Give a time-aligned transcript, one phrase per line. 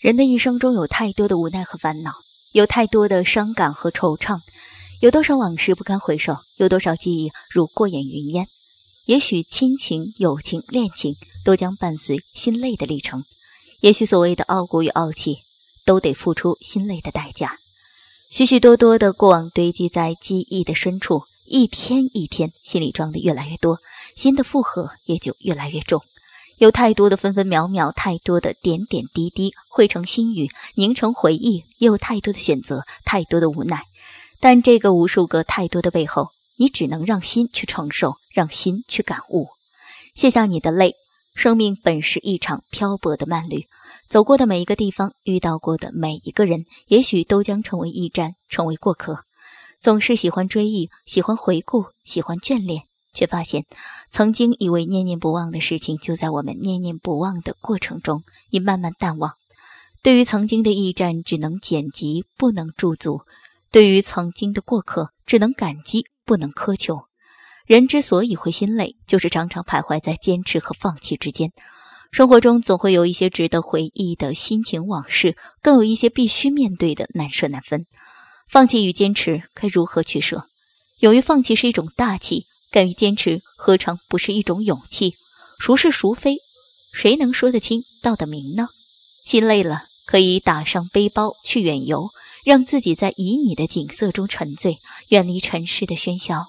[0.00, 2.12] 人的一生中有太多的无奈和烦恼，
[2.52, 4.40] 有太多的伤感和惆怅，
[5.00, 8.46] 有多少往事不堪回首，有多少记忆如过眼云烟。
[9.06, 13.24] 也许亲情、友情、恋情都将伴随心累的历程，
[13.80, 15.38] 也许所谓的傲骨与傲气，
[15.86, 17.58] 都得付出心累的代价。
[18.28, 23.78] 许许多多的过往堆积在记忆的深处，一天一天，心里装的越来越多，
[24.14, 26.02] 心的负荷也就越来越重。
[26.58, 33.82] 有太多的分分秒秒，太多的点点滴滴，汇成心语，凝成回忆；也有太多的选择，太多的无奈。
[34.40, 39.48] 但这个无数个太多的背后，你只能让心去承受，让心去感悟。
[40.14, 40.94] 卸下你的泪，
[41.34, 43.66] 生命本是一场漂泊的漫旅，
[44.08, 49.24] 走过的每一个地方，遇到过的每一个人，也许都将成为驿站，成为过客。
[49.82, 52.82] 总是喜欢追忆，喜欢回顾，喜欢眷恋。
[53.16, 53.64] 却发现，
[54.10, 59.32] 曾经以为念念不忘的事情，就在我们念念不忘的过程中，已慢慢淡忘。
[60.02, 63.24] 对于曾经的驿站，只能剪辑，不能驻足；
[63.72, 67.06] 对于曾经的过客，只能感激，不能苛求。
[67.64, 71.50] 人之所以会心累，就是常常徘徊在坚持和放弃之间。
[72.12, 77.86] 生活中总会有一些值得回忆的心情往事，更有一些必须面对的难舍难分。
[78.48, 80.44] 放弃与坚持，该如何取舍？
[81.00, 82.46] 勇于放弃是一种大气。
[82.76, 85.14] 敢于坚持，何尝不是一种勇气？
[85.58, 86.36] 孰是孰非，
[86.92, 88.68] 谁能说得清、道得明呢？
[89.24, 92.10] 心累了，可以打上背包去远游，
[92.44, 96.48] 让自己在旖旎的景色中沉醉，远离尘世的喧嚣。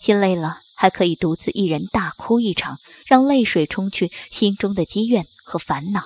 [0.00, 6.02] 心累了，还可以独自一人大哭一场，让泪水冲去心中的积怨和烦恼。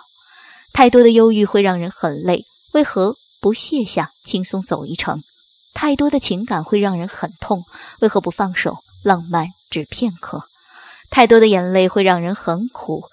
[0.75, 5.23] 太多的忧郁会让人很累，为何不卸下，轻松走一程？
[5.73, 7.65] 太多的情感会让人很痛，
[8.01, 8.77] 为何不放手？
[9.09, 10.45] 浪漫只片刻，
[11.09, 13.09] 太多的眼泪会让人很苦，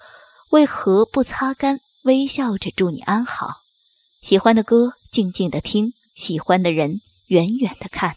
[0.50, 1.80] 为何不擦干？
[2.02, 3.62] 微笑着祝你安好。
[4.20, 8.16] 喜欢的歌，静静的听；喜欢的人，远远的看。